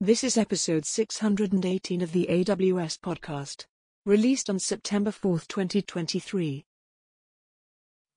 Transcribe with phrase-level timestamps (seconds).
[0.00, 3.64] This is episode 618 of the AWS podcast,
[4.04, 6.66] released on September 4th, 2023.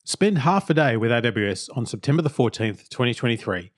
[0.04, 3.72] Spend half a day with AWS on September the 14th, 2023,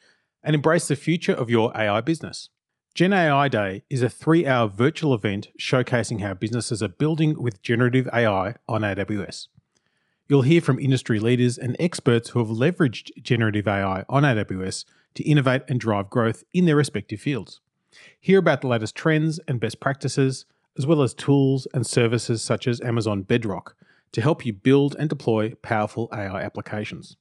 [0.44, 2.50] and embrace the future of your AI business.
[2.96, 7.62] Gen AI Day is a three hour virtual event showcasing how businesses are building with
[7.62, 9.46] generative AI on AWS.
[10.28, 15.24] You'll hear from industry leaders and experts who have leveraged generative AI on AWS to
[15.24, 17.62] innovate and drive growth in their respective fields.
[18.20, 20.46] Hear about the latest trends and best practices,
[20.78, 23.76] as well as tools and services such as Amazon Bedrock
[24.12, 27.18] to help you build and deploy powerful AI applications.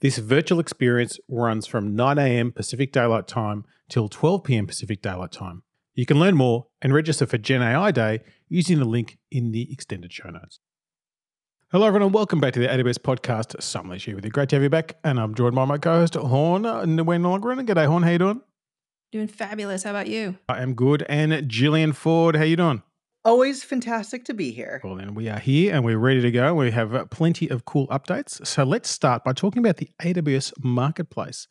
[0.00, 5.62] This virtual experience runs from 9am Pacific Daylight Time till 12pm Pacific Daylight Time.
[5.94, 9.72] You can learn more and register for Gen AI Day using the link in the
[9.72, 10.60] extended show notes.
[11.72, 13.60] Hello, everyone, and welcome back to the AWS podcast.
[13.60, 14.30] Simon Elisha here with you.
[14.30, 14.96] Great to have you back.
[15.04, 17.66] And I'm joined by my co host, Hawn Nguyen Loughren.
[17.66, 18.04] G'day, Hawn.
[18.04, 18.40] How you doing?
[19.10, 19.84] Doing fabulous.
[19.84, 20.36] How about you?
[20.50, 21.02] I am good.
[21.08, 22.82] And Jillian Ford, how you doing?
[23.24, 24.80] Always fantastic to be here.
[24.84, 26.54] Well, then we are here and we're ready to go.
[26.54, 28.46] We have uh, plenty of cool updates.
[28.46, 31.48] So let's start by talking about the AWS Marketplace.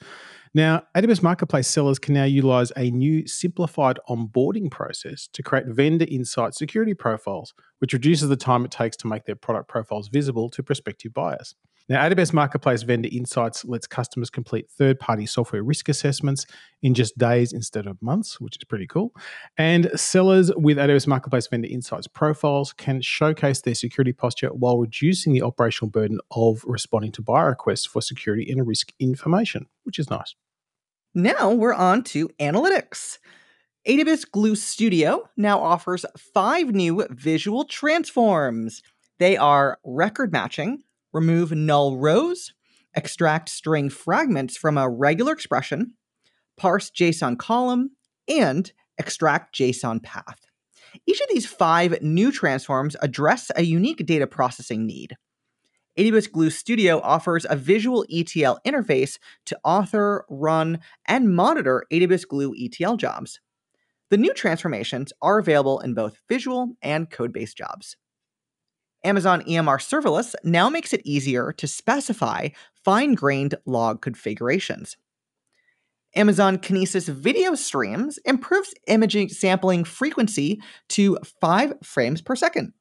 [0.54, 6.06] Now, AWS Marketplace sellers can now utilize a new simplified onboarding process to create vendor
[6.10, 10.50] insight security profiles, which reduces the time it takes to make their product profiles visible
[10.52, 11.56] to prospective buyers.
[11.90, 16.46] Now, AWS Marketplace Vendor Insights lets customers complete third party software risk assessments
[16.82, 19.14] in just days instead of months, which is pretty cool.
[19.58, 25.32] And sellers with AWS Marketplace Vendor Insights profiles can showcase their security posture while reducing
[25.32, 30.10] the operational burden of responding to buyer requests for security and risk information, which is
[30.10, 30.36] nice.
[31.14, 33.18] Now we're on to analytics.
[33.88, 38.84] AWS Glue Studio now offers five new visual transforms.
[39.20, 40.84] They are record matching,
[41.18, 42.54] remove null rows,
[42.94, 45.94] extract string fragments from a regular expression,
[46.58, 47.92] parse JSON column,
[48.28, 50.46] and extract JSON path.
[51.06, 55.16] Each of these five new transforms address a unique data processing need.
[55.98, 62.54] AWS Glue Studio offers a visual ETL interface to author, run, and monitor AWS Glue
[62.56, 63.40] ETL jobs.
[64.12, 67.98] The new transformations are available in both visual and code based jobs.
[69.08, 72.50] Amazon EMR Serverless now makes it easier to specify
[72.84, 74.98] fine grained log configurations.
[76.14, 82.74] Amazon Kinesis video streams improves imaging sampling frequency to 5 frames per second.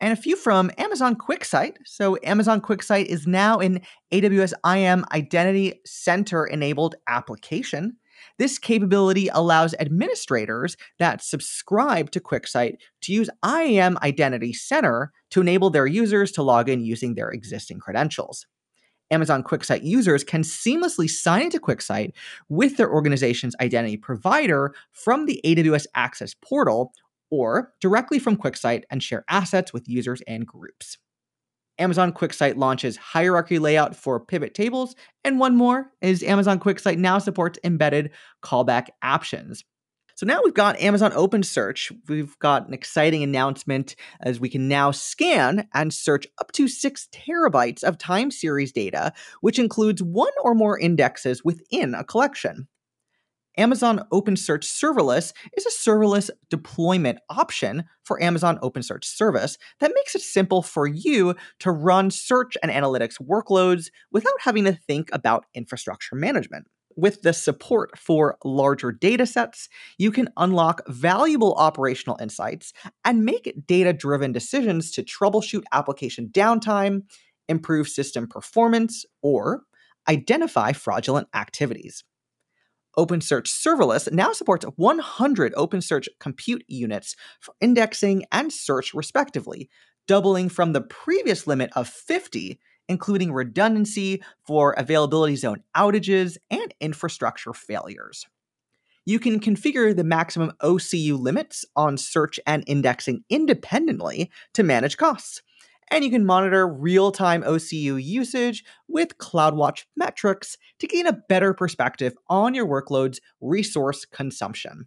[0.00, 1.76] And a few from Amazon QuickSight.
[1.84, 7.96] So, Amazon QuickSight is now an AWS IAM Identity Center enabled application
[8.38, 15.70] this capability allows administrators that subscribe to QuickSight to use IAM Identity Center to enable
[15.70, 18.46] their users to log in using their existing credentials.
[19.10, 22.10] Amazon QuickSight users can seamlessly sign into QuickSight
[22.48, 26.92] with their organization's identity provider from the AWS Access portal
[27.30, 30.98] or directly from QuickSight and share assets with users and groups.
[31.78, 34.94] Amazon QuickSight launches hierarchy layout for pivot tables,
[35.24, 38.10] and one more is Amazon QuickSight now supports embedded
[38.42, 39.64] callback options.
[40.16, 41.92] So now we've got Amazon OpenSearch.
[42.08, 47.06] We've got an exciting announcement as we can now scan and search up to six
[47.12, 49.12] terabytes of time series data,
[49.42, 52.66] which includes one or more indexes within a collection.
[53.58, 60.20] Amazon OpenSearch Serverless is a serverless deployment option for Amazon OpenSearch Service that makes it
[60.20, 66.16] simple for you to run search and analytics workloads without having to think about infrastructure
[66.16, 66.66] management.
[66.96, 69.68] With the support for larger data sets,
[69.98, 72.72] you can unlock valuable operational insights
[73.04, 77.02] and make data driven decisions to troubleshoot application downtime,
[77.48, 79.62] improve system performance, or
[80.08, 82.02] identify fraudulent activities.
[82.98, 89.68] OpenSearch Serverless now supports 100 OpenSearch compute units for indexing and search, respectively,
[90.06, 92.58] doubling from the previous limit of 50,
[92.88, 98.26] including redundancy for availability zone outages and infrastructure failures.
[99.04, 105.42] You can configure the maximum OCU limits on search and indexing independently to manage costs
[105.90, 111.54] and you can monitor real time OCU usage with CloudWatch metrics to gain a better
[111.54, 114.86] perspective on your workload's resource consumption.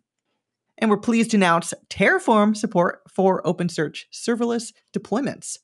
[0.78, 5.58] And we're pleased to announce Terraform support for OpenSearch serverless deployments.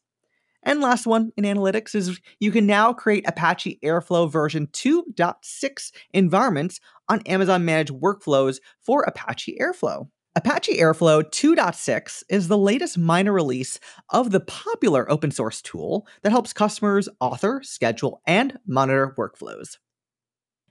[0.66, 6.80] And last one in analytics is you can now create Apache Airflow version 2.6 environments
[7.08, 10.08] on Amazon Managed Workflows for Apache Airflow.
[10.38, 13.80] Apache Airflow 2.6 is the latest minor release
[14.10, 19.78] of the popular open source tool that helps customers author, schedule, and monitor workflows.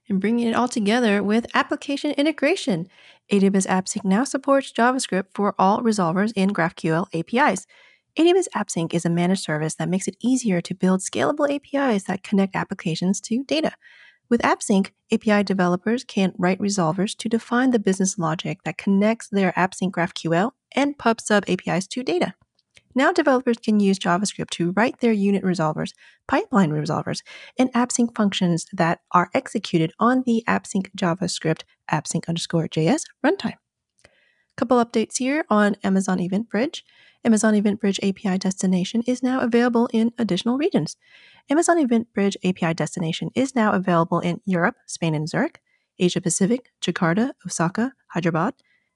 [0.06, 2.88] And bringing it all together with application integration.
[3.32, 7.66] AWS AppSync now supports JavaScript for all resolvers in GraphQL APIs.
[8.18, 12.22] AWS AppSync is a managed service that makes it easier to build scalable APIs that
[12.22, 13.72] connect applications to data.
[14.30, 19.52] With AppSync, API developers can write resolvers to define the business logic that connects their
[19.52, 22.34] AppSync GraphQL and PubSub APIs to data.
[22.94, 25.92] Now developers can use JavaScript to write their unit resolvers,
[26.28, 27.22] pipeline resolvers,
[27.58, 33.56] and AppSync functions that are executed on the AppSync JavaScript AppSync underscore JS runtime.
[34.56, 36.84] Couple updates here on Amazon Event Bridge.
[37.24, 40.96] Amazon EventBridge API destination is now available in additional regions.
[41.48, 45.60] Amazon EventBridge API destination is now available in Europe, Spain and Zurich,
[45.98, 48.54] Asia Pacific, Jakarta, Osaka, Hyderabad,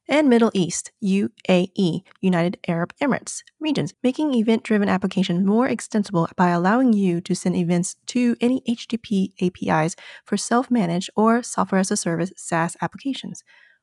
[0.09, 6.49] and Middle East, UAE, United Arab Emirates regions, making event driven application more extensible by
[6.49, 11.91] allowing you to send events to any HTTP APIs for self managed or software as
[11.91, 13.43] a service SaaS applications.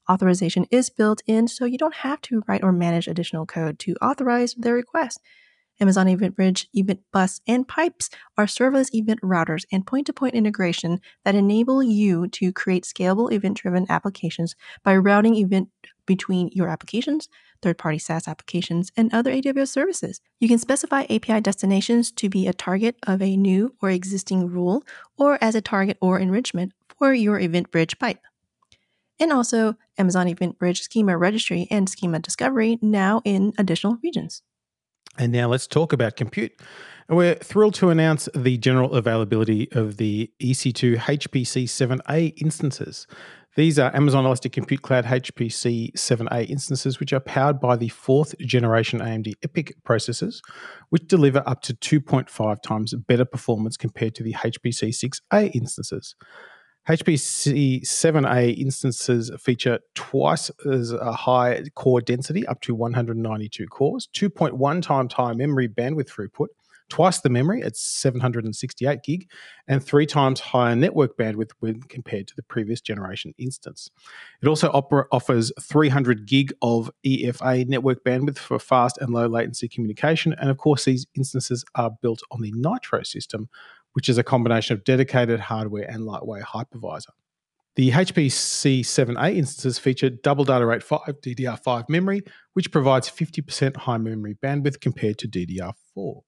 [0.09, 3.95] Authorization is built in so you don't have to write or manage additional code to
[4.01, 5.19] authorize their request.
[5.79, 10.33] Amazon Event Bridge, Event Bus, and Pipes are serverless event routers and point to point
[10.33, 15.69] integration that enable you to create scalable event driven applications by routing event
[16.05, 17.27] between your applications,
[17.61, 20.21] third party SaaS applications, and other AWS services.
[20.39, 24.83] You can specify API destinations to be a target of a new or existing rule
[25.17, 28.19] or as a target or enrichment for your Event Bridge pipe.
[29.19, 34.41] And also Amazon Event Bridge Schema Registry and Schema Discovery now in additional regions.
[35.17, 36.51] And now let's talk about compute.
[37.07, 43.07] We're thrilled to announce the general availability of the EC2 HPC 7A instances.
[43.55, 48.37] These are Amazon Elastic Compute Cloud HPC 7A instances, which are powered by the fourth
[48.39, 50.41] generation AMD EPYC processors,
[50.89, 54.89] which deliver up to 2.5 times better performance compared to the HPC
[55.31, 56.15] 6A instances.
[56.87, 64.83] HPC 7A instances feature twice as a high core density, up to 192 cores, 2.1
[64.83, 66.49] times higher memory bandwidth throughput,
[66.89, 69.27] twice the memory at 768 gig,
[69.67, 73.89] and three times higher network bandwidth when compared to the previous generation instance.
[74.43, 79.67] It also opera- offers 300 gig of EFA network bandwidth for fast and low latency
[79.67, 80.35] communication.
[80.39, 83.49] And of course, these instances are built on the Nitro system,
[83.95, 87.13] which is a combination of dedicated hardware and lightweight hypervisor.
[87.77, 92.21] The HPC 7A instances feature double data rate 5 DDR5 memory,
[92.53, 96.21] which provides 50% high memory bandwidth compared to DDR4.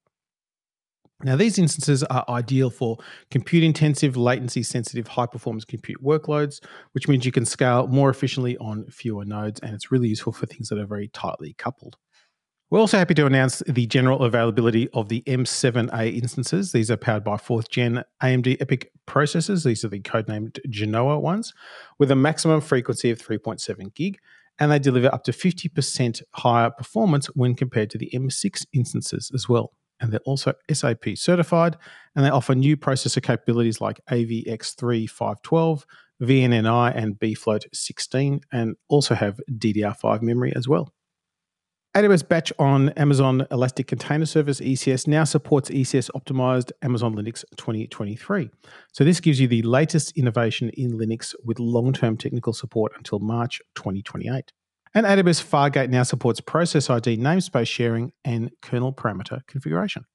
[1.24, 2.98] Now, these instances are ideal for
[3.32, 8.56] compute intensive, latency sensitive, high performance compute workloads, which means you can scale more efficiently
[8.58, 11.98] on fewer nodes, and it's really useful for things that are very tightly coupled.
[12.70, 16.74] We're also happy to announce the general availability of the M7A instances.
[16.74, 19.64] These are powered by fourth gen AMD EPYC processors.
[19.64, 21.54] These are the codenamed Genoa ones,
[21.98, 24.20] with a maximum frequency of 3.7 gig,
[24.60, 29.48] and they deliver up to 50% higher performance when compared to the M6 instances as
[29.48, 29.72] well.
[30.02, 31.78] And they're also SAP certified,
[32.18, 35.86] and they offer new processor capabilities like AVX3 512,
[36.22, 40.94] VNNI, and bfloat 16, and also have DDR5 memory as well.
[41.98, 48.52] AWS Batch on Amazon Elastic Container Service ECS now supports ECS optimized Amazon Linux 2023.
[48.94, 53.18] So, this gives you the latest innovation in Linux with long term technical support until
[53.18, 54.52] March 2028.
[54.94, 60.06] And AWS Fargate now supports process ID namespace sharing and kernel parameter configuration.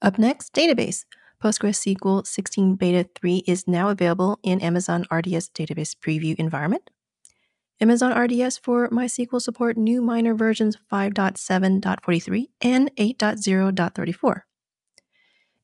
[0.00, 1.04] Up next, database.
[1.44, 6.88] PostgreSQL 16 Beta 3 is now available in Amazon RDS Database Preview environment.
[7.82, 14.42] Amazon RDS for MySQL support new minor versions 5.7.43 and 8.0.34.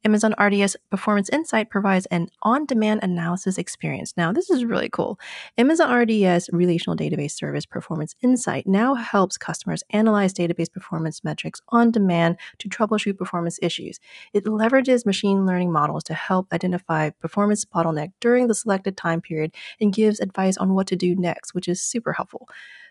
[0.05, 4.15] Amazon RDS Performance Insight provides an on demand analysis experience.
[4.17, 5.19] Now, this is really cool.
[5.57, 11.91] Amazon RDS Relational Database Service Performance Insight now helps customers analyze database performance metrics on
[11.91, 13.99] demand to troubleshoot performance issues.
[14.33, 19.55] It leverages machine learning models to help identify performance bottleneck during the selected time period
[19.81, 22.49] and gives advice on what to do next, which is super helpful.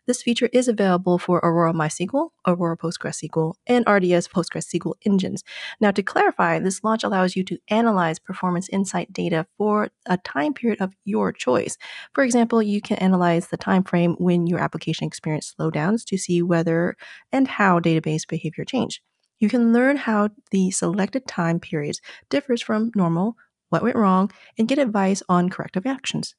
[0.07, 5.43] This feature is available for Aurora MySQL, Aurora PostgreSQL, and RDS PostgreSQL engines.
[5.81, 10.53] Now, to clarify, this launch allows you to analyze performance insight data for a time
[10.53, 11.77] period of your choice.
[12.13, 16.41] For example, you can analyze the time frame when your application experienced slowdowns to see
[16.41, 16.95] whether
[17.33, 19.01] and how database behavior changed.
[19.39, 21.99] You can learn how the selected time periods
[22.29, 23.35] differs from normal,
[23.69, 26.33] what went wrong, and get advice on corrective actions.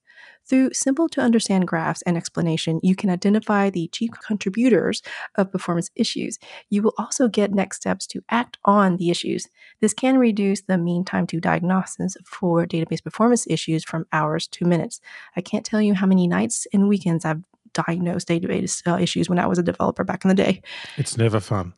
[0.49, 5.03] Through simple to understand graphs and explanation, you can identify the chief contributors
[5.35, 6.39] of performance issues.
[6.71, 9.47] You will also get next steps to act on the issues.
[9.81, 14.65] This can reduce the mean time to diagnosis for database performance issues from hours to
[14.65, 15.01] minutes.
[15.37, 17.43] I can't tell you how many nights and weekends I've
[17.75, 20.63] diagnosed database uh, issues when I was a developer back in the day.
[20.97, 21.75] It's never fun.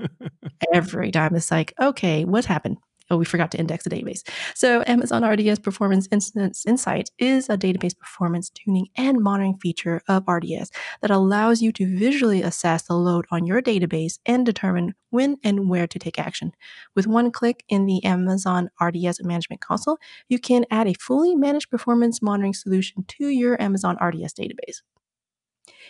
[0.74, 2.78] Every time it's like, okay, what happened?
[3.10, 4.26] Oh, we forgot to index the database.
[4.54, 10.24] So Amazon RDS Performance Instance Insight is a database performance tuning and monitoring feature of
[10.28, 10.70] RDS
[11.02, 15.68] that allows you to visually assess the load on your database and determine when and
[15.68, 16.52] where to take action.
[16.94, 21.70] With one click in the Amazon RDS Management Console, you can add a fully managed
[21.70, 24.82] performance monitoring solution to your Amazon RDS database.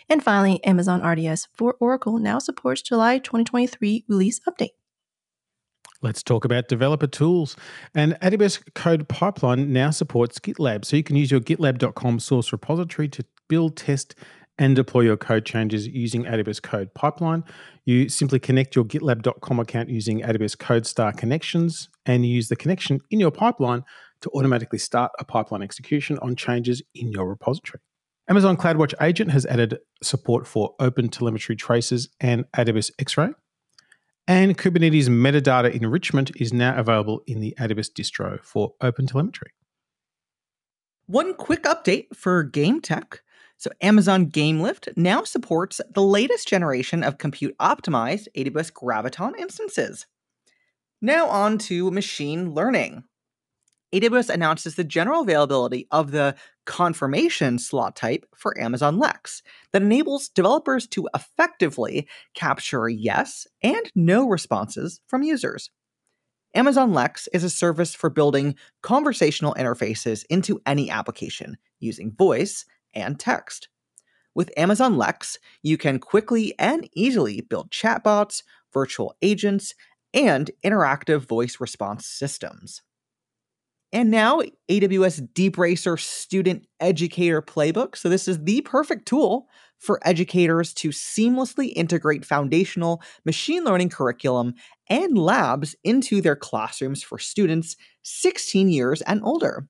[0.07, 4.71] And finally, Amazon RDS for Oracle now supports July 2023 release update.
[6.01, 7.55] Let's talk about developer tools.
[7.93, 10.85] And AWS Code Pipeline now supports GitLab.
[10.85, 14.15] So you can use your GitLab.com source repository to build, test,
[14.57, 17.43] and deploy your code changes using AWS Code Pipeline.
[17.83, 23.19] You simply connect your GitLab.com account using AWS CodeStar connections, and use the connection in
[23.19, 23.83] your pipeline
[24.21, 27.81] to automatically start a pipeline execution on changes in your repository.
[28.27, 33.29] Amazon CloudWatch Agent has added support for open telemetry traces and AWS X-Ray.
[34.27, 39.49] And Kubernetes metadata enrichment is now available in the AWS distro for OpenTelemetry.
[41.05, 43.21] One quick update for game tech.
[43.57, 50.07] So, Amazon GameLift now supports the latest generation of compute optimized AWS Graviton instances.
[51.01, 53.03] Now, on to machine learning.
[53.93, 60.29] AWS announces the general availability of the confirmation slot type for Amazon Lex that enables
[60.29, 65.69] developers to effectively capture yes and no responses from users.
[66.55, 73.19] Amazon Lex is a service for building conversational interfaces into any application using voice and
[73.19, 73.67] text.
[74.33, 78.41] With Amazon Lex, you can quickly and easily build chatbots,
[78.73, 79.73] virtual agents,
[80.13, 82.81] and interactive voice response systems.
[83.95, 87.95] And now AWS DeepRacer Student Educator Playbook.
[87.95, 89.47] So, this is the perfect tool
[89.79, 94.55] for educators to seamlessly integrate foundational machine learning curriculum
[94.89, 99.65] and labs into their classrooms for students 16 years and older.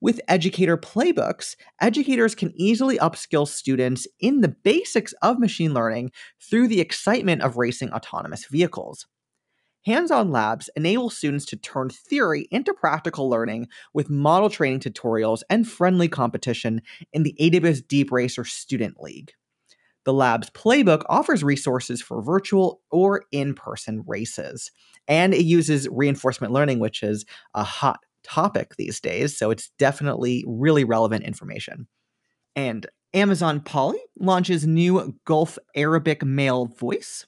[0.00, 6.68] With educator playbooks, educators can easily upskill students in the basics of machine learning through
[6.68, 9.08] the excitement of racing autonomous vehicles.
[9.86, 15.42] Hands on labs enable students to turn theory into practical learning with model training tutorials
[15.48, 16.82] and friendly competition
[17.12, 19.32] in the AWS DeepRacer Student League.
[20.04, 24.70] The lab's playbook offers resources for virtual or in person races,
[25.06, 30.44] and it uses reinforcement learning, which is a hot topic these days, so it's definitely
[30.46, 31.86] really relevant information.
[32.56, 37.26] And Amazon Polly launches new Gulf Arabic male voice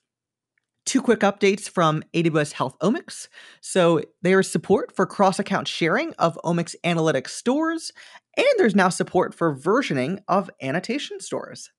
[0.90, 3.28] Two quick updates from AWS Health Omics.
[3.60, 7.92] So there's support for cross account sharing of Omics Analytics stores,
[8.36, 11.70] and there's now support for versioning of annotation stores.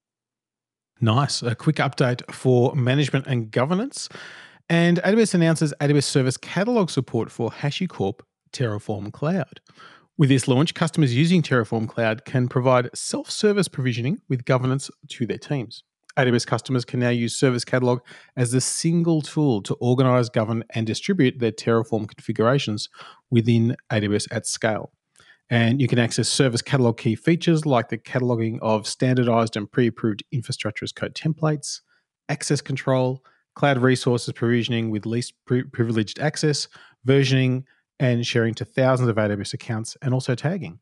[1.01, 1.43] Nice.
[1.43, 4.07] A quick update for management and governance.
[4.69, 8.21] And AWS announces AWS Service Catalog support for HashiCorp
[8.53, 9.59] Terraform Cloud.
[10.17, 15.27] With this launch, customers using Terraform Cloud can provide self service provisioning with governance to
[15.27, 15.83] their teams.
[16.17, 18.01] AWS customers can now use Service Catalog
[18.35, 22.89] as a single tool to organize, govern, and distribute their Terraform configurations
[23.29, 24.91] within AWS at scale.
[25.49, 29.87] And you can access Service Catalog key features like the cataloging of standardized and pre
[29.87, 31.81] approved infrastructure as code templates,
[32.29, 33.23] access control,
[33.55, 36.67] cloud resources provisioning with least privileged access,
[37.05, 37.63] versioning,
[37.99, 40.79] and sharing to thousands of AWS accounts, and also tagging.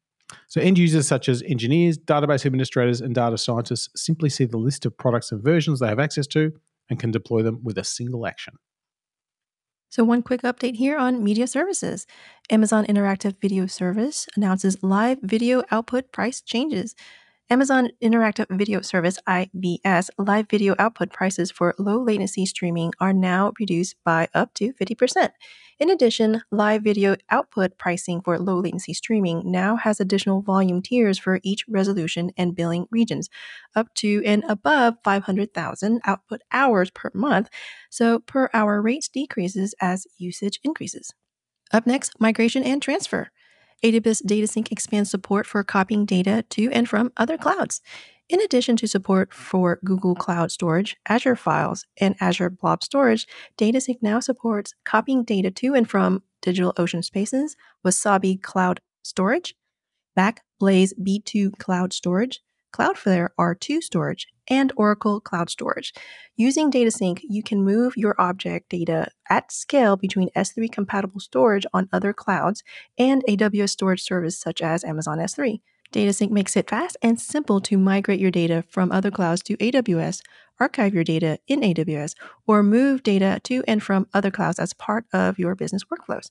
[0.47, 4.85] So, end users such as engineers, database administrators, and data scientists simply see the list
[4.85, 6.51] of products and versions they have access to
[6.89, 8.55] and can deploy them with a single action.
[9.91, 12.05] So, one quick update here on media services.
[12.51, 16.95] Amazon Interactive Video Service announces live video output price changes.
[17.51, 23.53] Amazon Interactive Video Service, IVS, live video output prices for low latency streaming are now
[23.59, 25.31] reduced by up to 50%.
[25.79, 31.17] In addition, live video output pricing for low latency streaming now has additional volume tiers
[31.17, 33.29] for each resolution and billing regions,
[33.75, 37.49] up to and above 500,000 output hours per month,
[37.89, 41.15] so per hour rates decreases as usage increases.
[41.73, 43.31] Up next, migration and transfer.
[43.83, 47.81] AWS DataSync expands support for copying data to and from other clouds.
[48.27, 53.25] In addition to support for Google Cloud Storage, Azure Files, and Azure Blob Storage,
[53.57, 57.55] DataSync now supports copying data to and from DigitalOcean Spaces,
[57.85, 59.55] Wasabi Cloud Storage,
[60.17, 62.41] Backblaze B2 Cloud Storage,
[62.71, 65.93] Cloudflare R2 Storage, and Oracle Cloud Storage.
[66.35, 71.89] Using DataSync, you can move your object data at scale between S3 compatible storage on
[71.93, 72.63] other clouds
[72.97, 75.61] and AWS storage service such as Amazon S3.
[75.91, 80.21] DataSync makes it fast and simple to migrate your data from other clouds to AWS,
[80.59, 82.13] archive your data in AWS,
[82.45, 86.29] or move data to and from other clouds as part of your business workflows.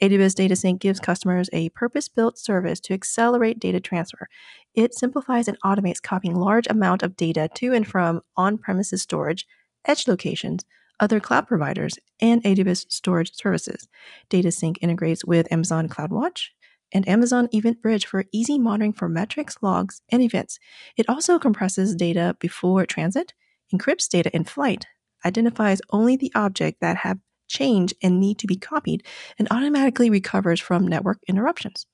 [0.00, 4.28] AWS DataSync gives customers a purpose built service to accelerate data transfer.
[4.74, 9.46] It simplifies and automates copying large amount of data to and from on premises storage,
[9.84, 10.64] edge locations,
[10.98, 13.88] other cloud providers, and AWS storage services.
[14.30, 16.48] DataSync integrates with Amazon CloudWatch,
[16.92, 20.58] and Amazon Event Bridge for easy monitoring for metrics, logs, and events.
[20.96, 23.32] It also compresses data before transit,
[23.74, 24.86] encrypts data in flight,
[25.24, 27.18] identifies only the object that have
[27.52, 29.04] changed and need to be copied,
[29.38, 31.86] and automatically recovers from network interruptions.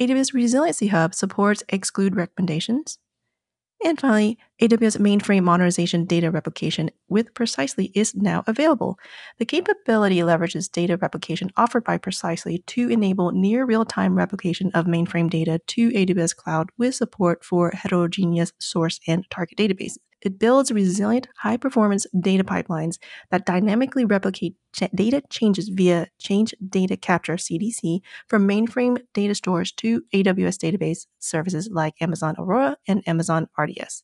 [0.00, 2.98] AWS Resiliency Hub supports exclude recommendations,
[3.84, 8.98] and finally, AWS Mainframe Modernization Data Replication with Precisely is now available.
[9.38, 14.86] The capability leverages data replication offered by Precisely to enable near real time replication of
[14.86, 19.98] mainframe data to AWS Cloud with support for heterogeneous source and target databases.
[20.22, 22.98] It builds resilient, high performance data pipelines
[23.30, 29.70] that dynamically replicate ch- data changes via Change Data Capture CDC from mainframe data stores
[29.72, 34.02] to AWS database services like Amazon Aurora and Amazon RDS.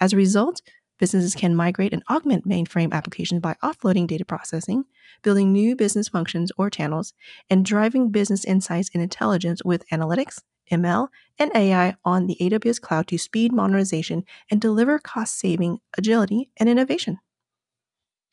[0.00, 0.62] As a result,
[0.98, 4.84] businesses can migrate and augment mainframe applications by offloading data processing,
[5.22, 7.14] building new business functions or channels,
[7.50, 11.08] and driving business insights and intelligence with analytics, ML,
[11.38, 16.68] and AI on the AWS cloud to speed modernization and deliver cost saving, agility, and
[16.68, 17.18] innovation.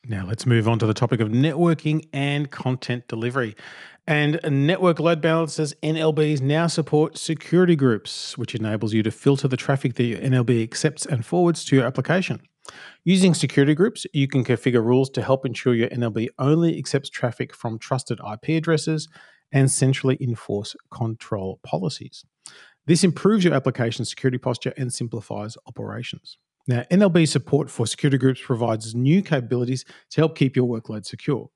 [0.08, 3.56] Now, let's move on to the topic of networking and content delivery.
[4.06, 9.56] And network load balancers NLBs now support security groups, which enables you to filter the
[9.56, 12.40] traffic that your NLB accepts and forwards to your application.
[13.04, 17.52] Using security groups, you can configure rules to help ensure your NLB only accepts traffic
[17.52, 19.08] from trusted IP addresses
[19.52, 22.24] and centrally enforce control policies.
[22.86, 26.38] This improves your application security posture and simplifies operations.
[26.68, 31.48] Now, NLB support for security groups provides new capabilities to help keep your workload secure.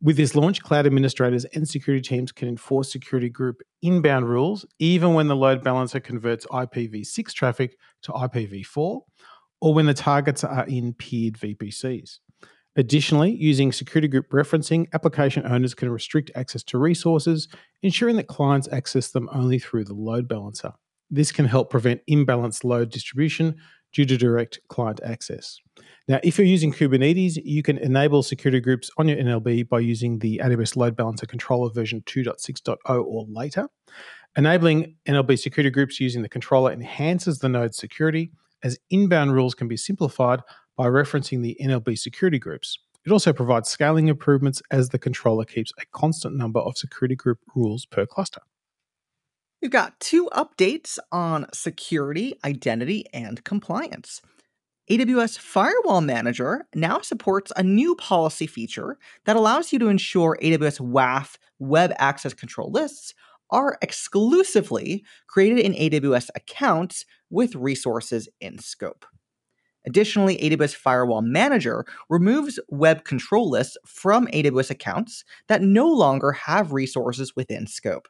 [0.00, 5.14] With this launch, cloud administrators and security teams can enforce security group inbound rules even
[5.14, 9.00] when the load balancer converts IPv6 traffic to IPv4
[9.60, 12.20] or when the targets are in peered VPCs.
[12.78, 17.48] Additionally, using security group referencing, application owners can restrict access to resources,
[17.82, 20.72] ensuring that clients access them only through the load balancer.
[21.10, 23.56] This can help prevent imbalanced load distribution
[23.92, 25.58] due to direct client access.
[26.06, 30.20] Now, if you're using Kubernetes, you can enable security groups on your NLB by using
[30.20, 33.68] the AWS Load Balancer controller version 2.6.0 or later.
[34.36, 38.30] Enabling NLB security groups using the controller enhances the node's security
[38.62, 40.42] as inbound rules can be simplified
[40.78, 42.78] by referencing the NLB security groups.
[43.04, 47.40] It also provides scaling improvements as the controller keeps a constant number of security group
[47.54, 48.42] rules per cluster.
[49.60, 54.22] We've got two updates on security, identity, and compliance.
[54.88, 60.80] AWS Firewall Manager now supports a new policy feature that allows you to ensure AWS
[60.80, 63.14] WAF web access control lists
[63.50, 69.04] are exclusively created in AWS accounts with resources in scope.
[69.86, 76.72] Additionally, AWS Firewall Manager removes web control lists from AWS accounts that no longer have
[76.72, 78.08] resources within scope.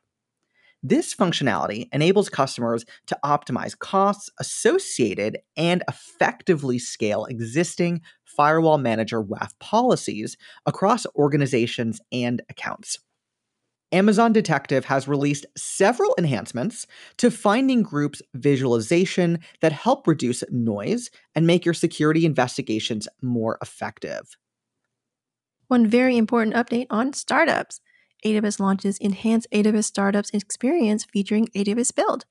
[0.83, 9.51] This functionality enables customers to optimize costs associated and effectively scale existing Firewall Manager WAF
[9.59, 12.99] policies across organizations and accounts.
[13.91, 21.47] Amazon Detective has released several enhancements to finding groups visualization that help reduce noise and
[21.47, 24.37] make your security investigations more effective.
[25.69, 27.81] One very important update on startups.
[28.25, 32.27] AWS launches Enhanced AWS Startups Experience featuring AWS Build.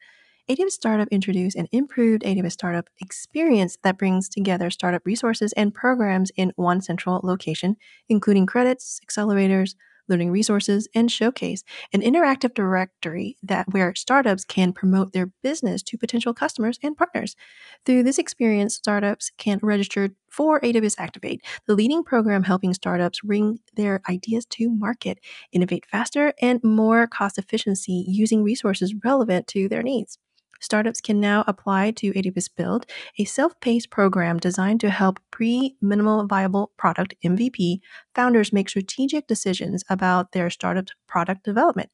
[0.50, 6.32] AWS Startup introduced an improved AWS Startup experience that brings together startup resources and programs
[6.36, 7.78] in one central location,
[8.10, 9.76] including credits, accelerators,
[10.08, 15.98] learning resources, and showcase an interactive directory that where startups can promote their business to
[15.98, 17.36] potential customers and partners.
[17.86, 23.60] Through this experience, startups can register for AWS Activate, the leading program helping startups bring
[23.76, 25.20] their ideas to market,
[25.52, 30.20] innovate faster, and more cost efficiency using resources relevant to their needs.
[30.60, 32.86] Startups can now apply to AWS Build,
[33.18, 37.80] a self paced program designed to help pre minimal viable product MVP
[38.16, 41.90] founders make strategic decisions about their startup product development.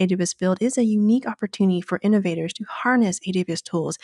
[0.00, 3.98] AWS Build is a unique opportunity for innovators to harness AWS tools.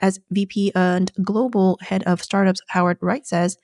[0.00, 3.56] As VP and Global Head of Startups Howard Wright says,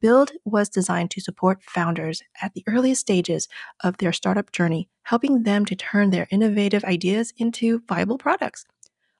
[0.00, 3.48] Build was designed to support founders at the earliest stages
[3.82, 8.66] of their startup journey, helping them to turn their innovative ideas into viable products.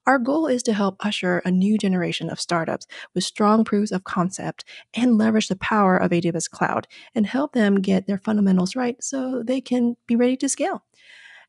[0.07, 4.05] Our goal is to help usher a new generation of startups with strong proofs of
[4.05, 9.03] concept and leverage the power of AWS Cloud and help them get their fundamentals right
[9.03, 10.85] so they can be ready to scale.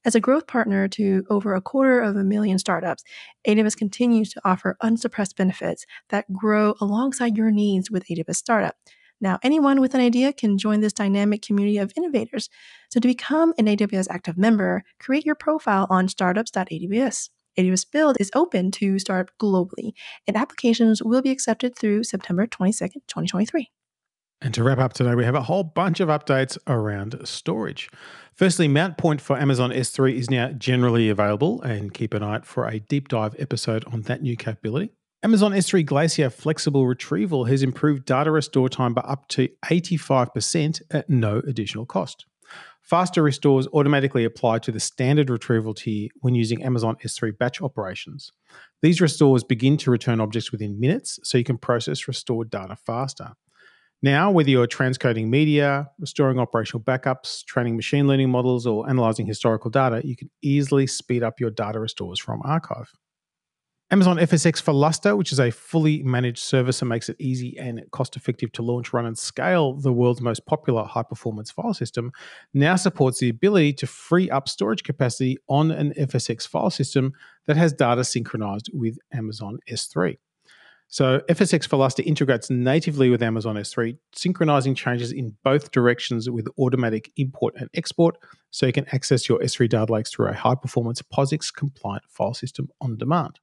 [0.06, 3.04] As a growth partner to over a quarter of a million startups,
[3.46, 8.76] AWS continues to offer unsuppressed benefits that grow alongside your needs with AWS Startup.
[9.20, 12.50] Now, anyone with an idea can join this dynamic community of innovators.
[12.89, 17.30] So, to become an AWS active member, create your profile on startups.aws.
[17.58, 19.94] AWS Build is open to start globally,
[20.28, 23.72] and applications will be accepted through September 22nd, 2023.
[24.41, 27.89] And to wrap up today, we have a whole bunch of updates around storage.
[28.34, 32.46] Firstly, Mount Point for Amazon S3 is now generally available, and keep an eye out
[32.46, 34.91] for a deep dive episode on that new capability.
[35.24, 41.10] Amazon S3 Glacier Flexible Retrieval has improved data restore time by up to 85% at
[41.10, 42.26] no additional cost.
[42.86, 48.32] Faster restores automatically apply to the standard retrieval tier when using Amazon S3 batch operations.
[48.84, 53.32] These restores begin to return objects within minutes, so you can process restored data faster.
[54.04, 59.71] Now, whether you're transcoding media, restoring operational backups, training machine learning models, or analyzing historical
[59.71, 62.91] data, you can easily speed up your data restores from archive.
[63.91, 67.80] Amazon FSx for Lustre, which is a fully managed service that makes it easy and
[67.91, 72.12] cost effective to launch, run, and scale the world's most popular high performance file system,
[72.52, 77.13] now supports the ability to free up storage capacity on an FSx file system
[77.45, 80.17] that has data synchronized with Amazon S3.
[80.88, 86.48] So FSx for Lustre integrates natively with Amazon S3, synchronizing changes in both directions with
[86.58, 88.17] automatic import and export,
[88.52, 92.34] so you can access your S3 data lakes through a high performance POSIX compliant file
[92.34, 93.39] system on demand.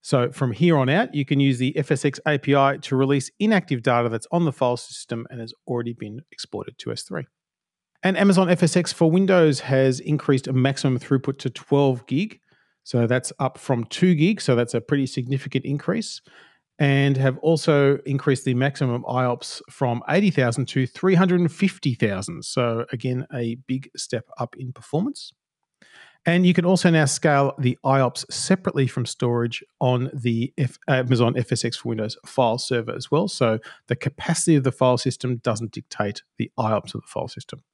[0.00, 4.08] So from here on out, you can use the FSx API to release inactive data
[4.08, 7.24] that's on the file system and has already been exported to S3.
[8.02, 12.40] And Amazon FSx for Windows has increased a maximum throughput to 12 gig.
[12.82, 14.40] So that's up from 2 gig.
[14.40, 16.20] So that's a pretty significant increase
[16.78, 22.44] and have also increased the maximum IOPS from 80,000 to 350,000.
[22.44, 25.32] So, again, a big step up in performance.
[26.24, 30.92] And you can also now scale the IOPS separately from storage on the F- uh,
[30.92, 33.26] Amazon FSx for Windows file server as well.
[33.26, 33.58] So
[33.88, 37.64] the capacity of the file system doesn't dictate the IOPS of the file system.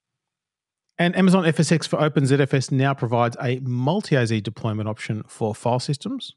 [0.99, 6.35] And Amazon FSx for OpenZFS now provides a multi AZ deployment option for file systems.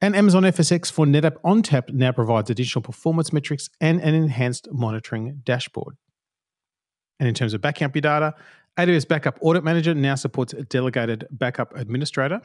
[0.00, 5.40] And Amazon FSx for NetApp ONTAP now provides additional performance metrics and an enhanced monitoring
[5.44, 5.96] dashboard.
[7.18, 8.34] And in terms of backup your data,
[8.78, 12.42] AWS Backup Audit Manager now supports a delegated backup administrator.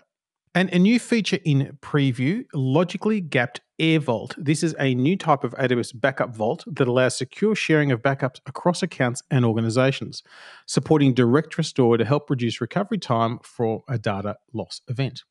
[0.56, 4.36] And a new feature in preview, logically gapped Air Vault.
[4.38, 8.40] This is a new type of AWS backup vault that allows secure sharing of backups
[8.48, 10.24] across accounts and organizations,
[10.68, 15.24] supporting direct restore to help reduce recovery time for a data loss event.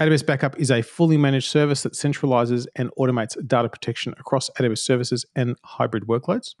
[0.00, 4.78] AWS Backup is a fully managed service that centralizes and automates data protection across AWS
[4.78, 6.54] services and hybrid workloads.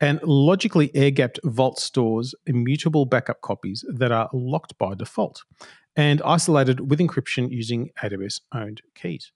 [0.00, 5.44] And logically air gapped Vault stores immutable backup copies that are locked by default
[5.94, 9.30] and isolated with encryption using AWS owned keys.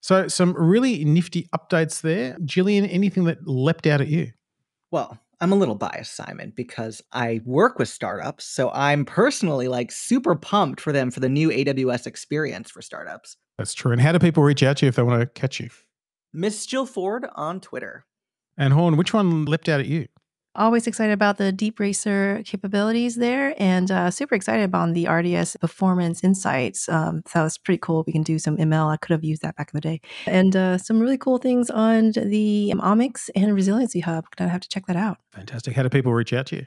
[0.00, 2.36] So, some really nifty updates there.
[2.38, 4.32] Jillian, anything that leapt out at you?
[4.92, 8.44] Well, I'm a little biased, Simon, because I work with startups.
[8.44, 13.36] So I'm personally like super pumped for them for the new AWS experience for startups.
[13.56, 13.92] That's true.
[13.92, 15.70] And how do people reach out to you if they want to catch you?
[16.32, 18.04] Miss Jill Ford on Twitter.
[18.56, 20.08] And Hawn, which one leapt out at you?
[20.56, 25.56] Always excited about the Deep Racer capabilities there and uh, super excited about the RDS
[25.60, 26.88] performance insights.
[26.88, 28.02] Um, that was pretty cool.
[28.04, 28.92] We can do some ML.
[28.92, 30.00] I could have used that back in the day.
[30.26, 34.24] And uh, some really cool things on the Omics and Resiliency Hub.
[34.34, 35.18] Gonna have to check that out.
[35.30, 35.76] Fantastic.
[35.76, 36.66] How do people reach out to you?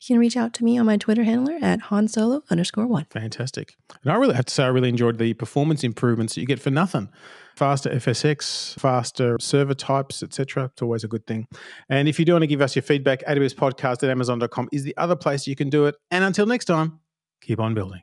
[0.00, 3.06] You can reach out to me on my Twitter handler at HanSolo underscore one.
[3.10, 3.76] Fantastic.
[4.02, 6.58] And I really have to say, I really enjoyed the performance improvements that you get
[6.58, 7.10] for nothing.
[7.56, 10.70] Faster FSx, faster server types, etc.
[10.72, 11.46] It's always a good thing.
[11.88, 14.84] And if you do want to give us your feedback, AWS podcast at amazon.com is
[14.84, 15.96] the other place you can do it.
[16.10, 17.00] And until next time,
[17.40, 18.02] keep on building.